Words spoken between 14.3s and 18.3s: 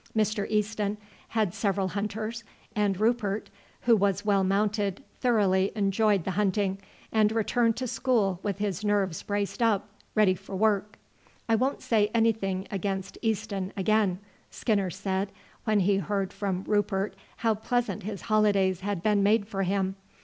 Skinner said when he heard from Rupert how pleasant his